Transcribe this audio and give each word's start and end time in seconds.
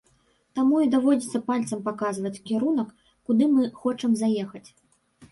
Таму 0.59 0.77
і 0.83 0.87
даводзіцца 0.93 1.41
пальцам 1.49 1.83
паказваць 1.87 2.39
кірунак, 2.51 2.89
куды 3.27 3.43
мы 3.57 3.67
хочам 3.83 4.17
заехаць. 4.23 4.63